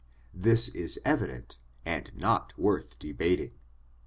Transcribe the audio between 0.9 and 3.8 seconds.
evident and not worth debating.